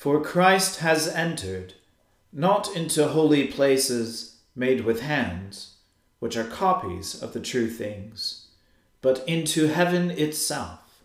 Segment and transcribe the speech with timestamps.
[0.00, 1.74] For Christ has entered,
[2.32, 5.74] not into holy places made with hands,
[6.20, 8.46] which are copies of the true things,
[9.02, 11.02] but into heaven itself,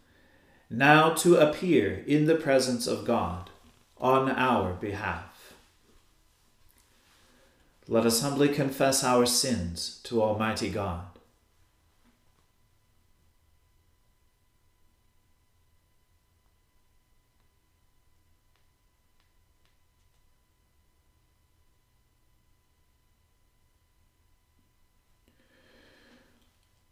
[0.69, 3.49] now to appear in the presence of God
[3.97, 5.55] on our behalf.
[7.89, 11.14] Let us humbly confess our sins to Almighty God.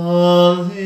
[0.00, 0.80] Alleluia.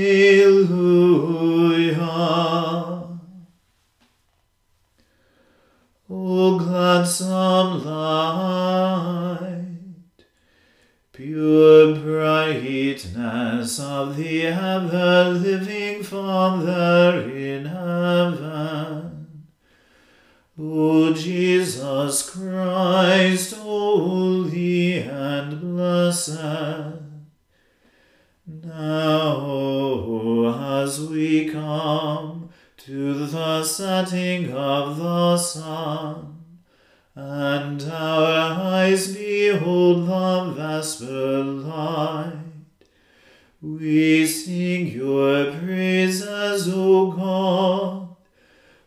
[47.54, 48.16] God,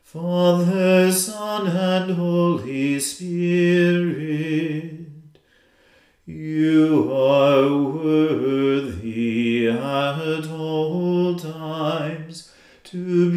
[0.04, 5.08] Father, Son, and Holy Spirit.
[6.26, 12.52] You are worthy at all times
[12.92, 13.37] to be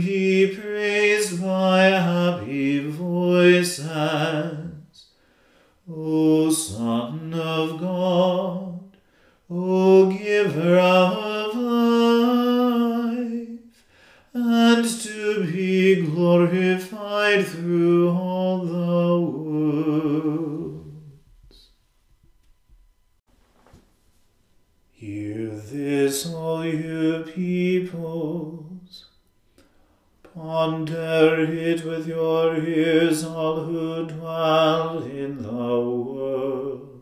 [30.61, 37.01] Ponder it with your ears, all who dwell in the world.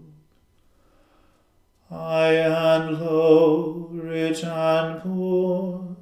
[1.89, 5.97] High and low, rich and poor,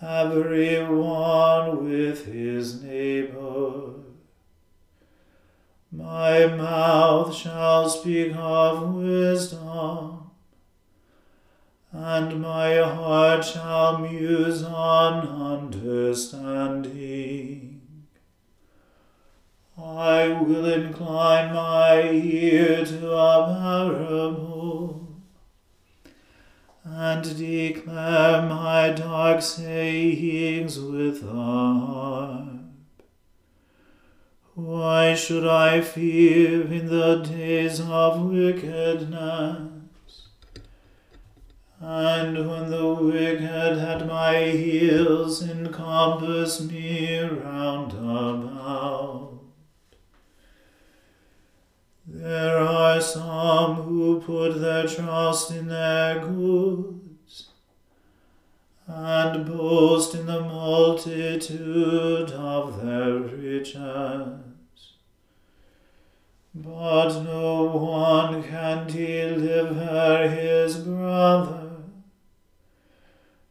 [0.00, 3.90] every one with his neighbor.
[5.92, 10.17] My mouth shall speak of wisdom
[11.92, 17.80] and my heart shall muse on understanding.
[19.76, 25.06] I will incline my ear to a parable,
[26.84, 32.48] and declare my dark sayings with the harp.
[34.54, 39.77] Why should I fear in the days of wickedness?
[41.80, 49.38] And when the wicked had my heels encompass me round about.
[52.04, 57.50] There are some who put their trust in their goods,
[58.88, 64.40] and boast in the multitude of their riches.
[66.52, 71.67] But no one can deliver his brother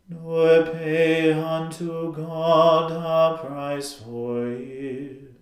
[0.10, 5.36] nor pay unto God a price for him.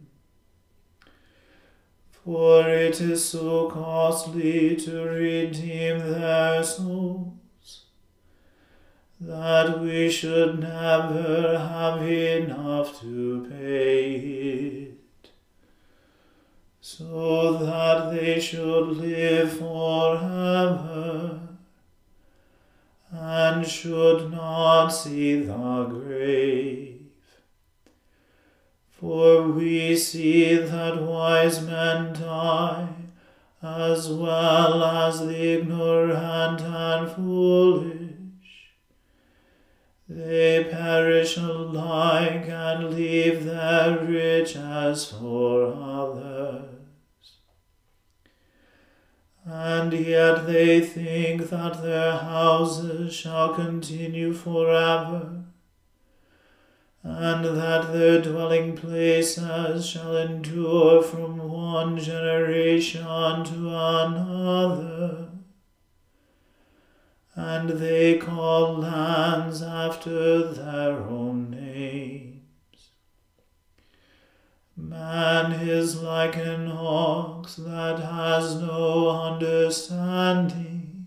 [2.09, 7.85] For it is so costly to redeem their souls,
[9.19, 15.29] that we should never have enough to pay it,
[16.81, 21.44] so that they should live forever
[23.27, 27.01] and should not see the grave.
[28.91, 32.87] For we see that wise men die,
[33.63, 38.11] as well as the ignorant and foolish.
[40.07, 46.74] They perish alike and leave their riches for others
[49.45, 55.43] and yet they think that their houses shall continue forever,
[57.03, 65.29] and that their dwelling places shall endure from one generation to another.
[67.35, 71.64] And they call lands after their own name.
[75.05, 81.05] Man is like an ox that has no understanding.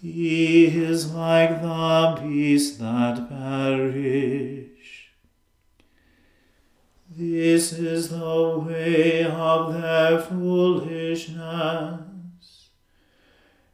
[0.00, 5.10] He is like the beasts that perish.
[7.14, 12.00] This is the way of their foolishness,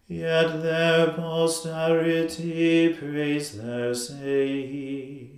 [0.08, 5.37] yet their posterity praise their saying.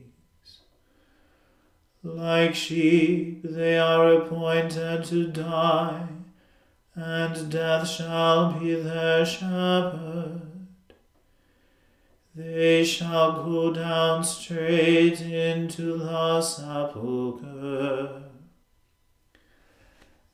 [2.03, 6.09] Like sheep they are appointed to die,
[6.95, 10.41] and death shall be their shepherd.
[12.35, 18.23] They shall go down straight into the sepulchre.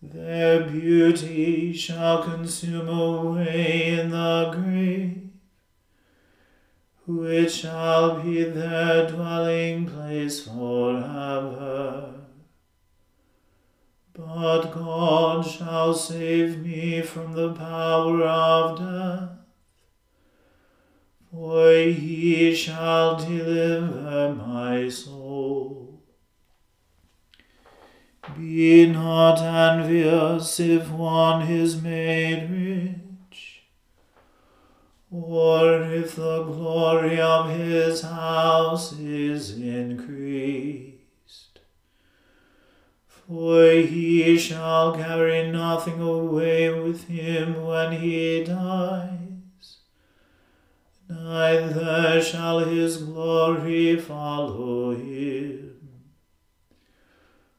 [0.01, 5.26] Their beauty shall consume away in the grave
[7.07, 12.15] which shall be their dwelling place forever.
[14.13, 19.29] But God shall save me from the power of death,
[21.31, 26.03] for he shall deliver my soul.
[28.37, 32.51] Be not envious if one is made
[35.37, 40.95] or if the glory of his house is increased.
[43.07, 49.79] For he shall carry nothing away with him when he dies,
[51.07, 55.75] neither shall his glory follow him.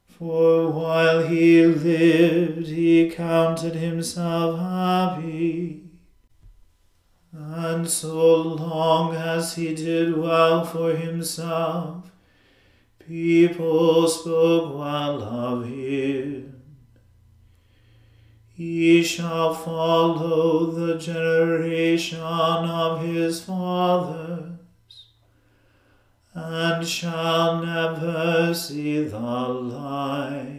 [0.07, 5.86] For while he lived, he counted himself happy
[7.57, 12.11] and so long as he did well for himself,
[12.99, 16.61] people spoke well of him.
[18.53, 24.59] He shall follow the generation of his fathers,
[26.35, 30.56] and shall never see the light.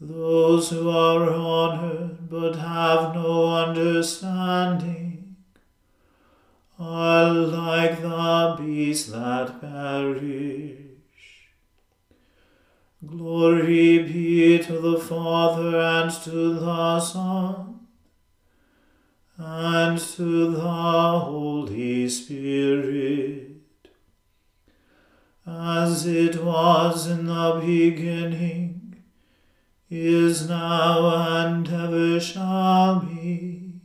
[0.00, 5.36] Those who are honored but have no understanding
[6.78, 10.78] are like the beasts that perish.
[13.04, 17.80] Glory be to the Father and to the Son
[19.36, 23.60] and to the Holy Spirit,
[25.46, 28.67] as it was in the beginning,
[29.90, 33.80] is now, and ever shall be,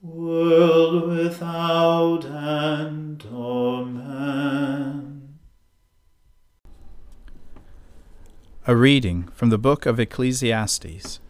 [0.00, 3.24] world without end.
[3.32, 5.38] Amen.
[8.66, 11.20] A reading from the book of Ecclesiastes.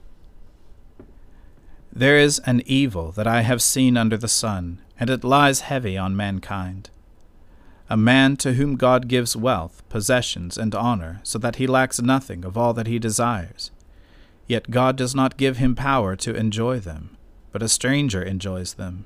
[1.94, 5.99] There is an evil that I have seen under the sun, and it lies heavy
[5.99, 6.88] on mankind.
[7.92, 12.42] A man to whom God gives wealth, possessions, and honor, so that he lacks nothing
[12.42, 13.70] of all that he desires.
[14.46, 17.18] Yet God does not give him power to enjoy them,
[17.50, 19.04] but a stranger enjoys them.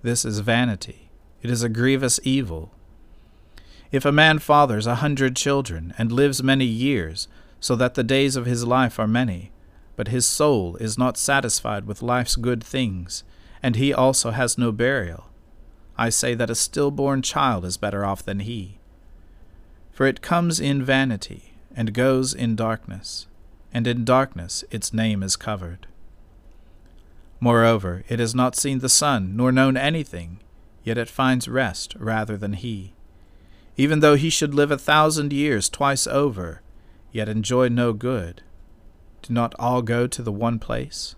[0.00, 1.10] This is vanity.
[1.42, 2.72] It is a grievous evil.
[3.92, 7.28] If a man fathers a hundred children, and lives many years,
[7.60, 9.52] so that the days of his life are many,
[9.96, 13.22] but his soul is not satisfied with life's good things,
[13.62, 15.26] and he also has no burial.
[15.98, 18.78] I say that a stillborn child is better off than he.
[19.92, 23.26] For it comes in vanity, and goes in darkness,
[23.72, 25.86] and in darkness its name is covered.
[27.38, 30.40] Moreover, it has not seen the sun, nor known anything,
[30.84, 32.94] yet it finds rest rather than he.
[33.76, 36.62] Even though he should live a thousand years twice over,
[37.12, 38.42] yet enjoy no good,
[39.20, 41.14] do not all go to the one place?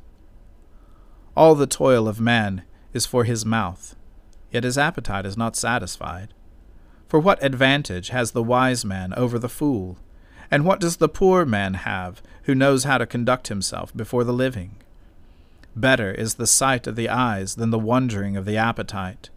[1.36, 3.94] All the toil of man is for his mouth,
[4.50, 6.32] yet his appetite is not satisfied.
[7.08, 9.98] For what advantage has the wise man over the fool?
[10.50, 14.32] And what does the poor man have, who knows how to conduct himself before the
[14.32, 14.76] living?
[15.76, 19.30] Better is the sight of the eyes than the wondering of the appetite.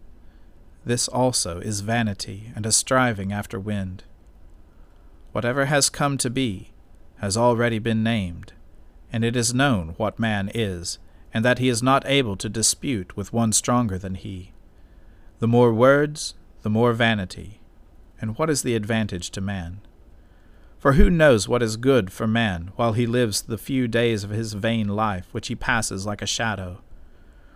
[0.84, 4.04] This also is vanity and a striving after wind.
[5.32, 6.72] Whatever has come to be
[7.18, 8.52] has already been named,
[9.12, 10.98] and it is known what man is,
[11.32, 14.52] and that he is not able to dispute with one stronger than he.
[15.42, 17.60] The more words, the more vanity.
[18.20, 19.80] And what is the advantage to man?
[20.78, 24.30] For who knows what is good for man while he lives the few days of
[24.30, 26.80] his vain life which he passes like a shadow?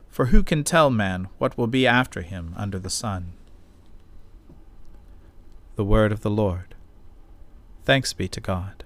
[0.09, 3.35] For who can tell man what will be after him under the sun?
[5.77, 6.75] The Word of the Lord.
[7.85, 8.83] Thanks be to God.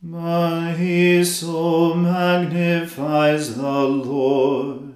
[0.00, 4.95] My soul magnifies the Lord,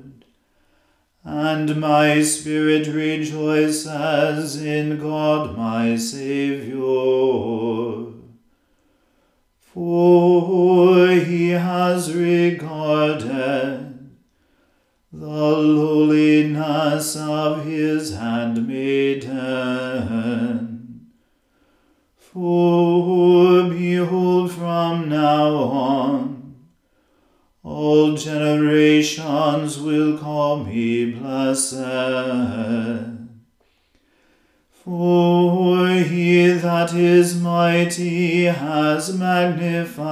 [1.25, 7.41] and my spirit rejoices in God my Saviour.
[9.59, 13.91] For he has regarded
[15.13, 19.31] the lowliness of his handmaiden.
[22.17, 26.55] For behold, from now on,
[27.63, 30.10] all generations will
[31.69, 33.07] blessed.
[34.71, 40.10] For he that is mighty has magnified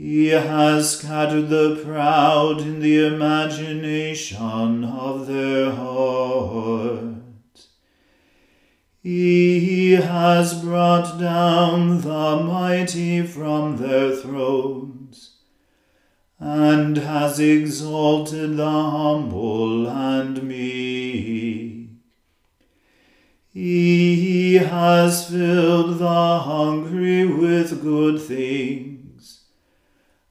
[0.00, 7.66] He has scattered the proud in the imagination of their heart.
[9.02, 15.36] He has brought down the mighty from their thrones,
[16.38, 21.90] and has exalted the humble and meek.
[23.52, 28.89] He has filled the hungry with good things,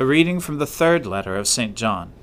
[0.00, 1.74] A reading from the third letter of St.
[1.74, 2.14] John.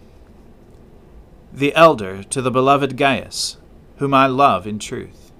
[1.53, 3.57] The elder to the beloved Gaius,
[3.97, 5.31] whom I love in truth.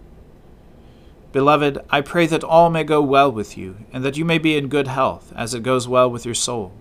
[1.32, 4.56] Beloved, I pray that all may go well with you, and that you may be
[4.56, 6.74] in good health, as it goes well with your soul.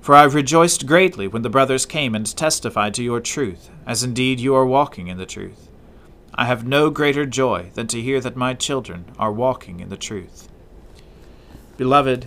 [0.00, 4.02] For I have rejoiced greatly when the brothers came and testified to your truth, as
[4.02, 5.68] indeed you are walking in the truth.
[6.34, 9.96] I have no greater joy than to hear that my children are walking in the
[9.96, 10.48] truth.
[11.76, 12.26] Beloved,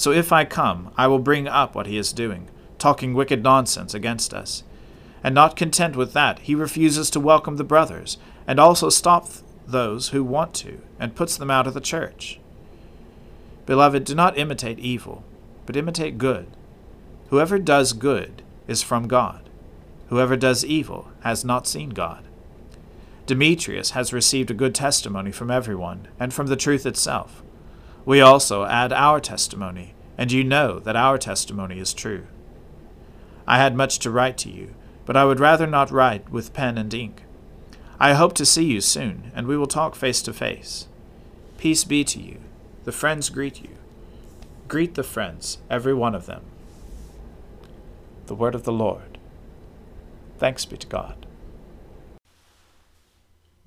[0.00, 3.92] So if I come, I will bring up what he is doing, talking wicked nonsense
[3.92, 4.62] against us.
[5.22, 8.16] And not content with that, he refuses to welcome the brothers,
[8.46, 12.40] and also stops those who want to, and puts them out of the church.
[13.66, 15.22] Beloved, do not imitate evil,
[15.66, 16.46] but imitate good.
[17.28, 19.50] Whoever does good is from God.
[20.08, 22.24] Whoever does evil has not seen God.
[23.26, 27.42] Demetrius has received a good testimony from everyone, and from the truth itself.
[28.04, 32.26] We also add our testimony, and you know that our testimony is true.
[33.46, 36.78] I had much to write to you, but I would rather not write with pen
[36.78, 37.22] and ink.
[37.98, 40.88] I hope to see you soon, and we will talk face to face.
[41.58, 42.38] Peace be to you.
[42.84, 43.76] The friends greet you.
[44.68, 46.42] Greet the friends, every one of them.
[48.26, 49.18] The word of the Lord.
[50.38, 51.26] Thanks be to God.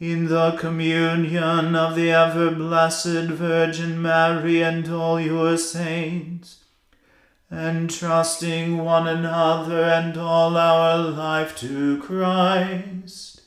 [0.00, 6.64] in the communion of the ever blessed Virgin Mary and all your saints
[7.50, 13.42] entrusting one another and all our life to Christ,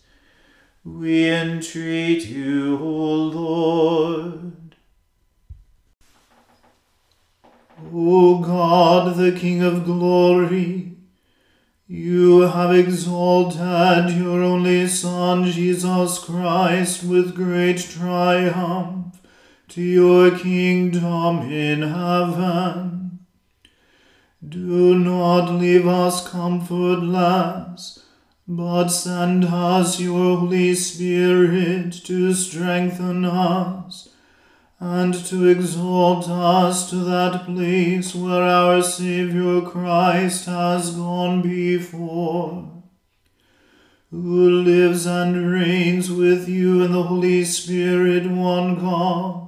[0.83, 4.75] we entreat you, O Lord.
[7.93, 10.96] O God, the King of glory,
[11.87, 19.21] you have exalted your only Son, Jesus Christ, with great triumph
[19.69, 23.19] to your kingdom in heaven.
[24.47, 28.03] Do not leave us comfortless,
[28.45, 34.09] but send us your Holy Spirit to strengthen us
[34.79, 42.83] and to exalt us to that place where our Saviour Christ has gone before,
[44.11, 49.47] who lives and reigns with you in the Holy Spirit, one God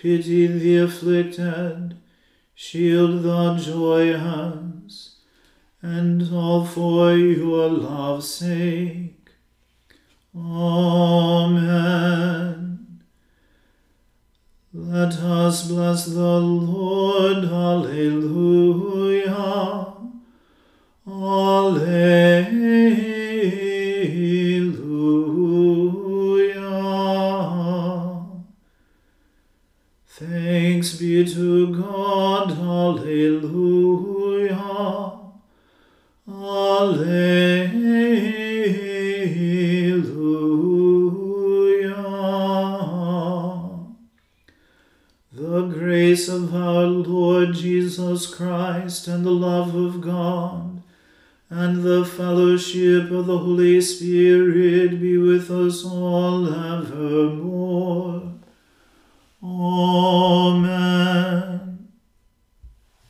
[0.00, 1.98] Pity the afflicted.
[2.54, 5.16] Shield the joyous.
[5.82, 9.28] And all for your love's sake.
[10.34, 11.50] Amen.
[14.72, 17.44] Let us bless the Lord.
[17.44, 18.59] Alleluia.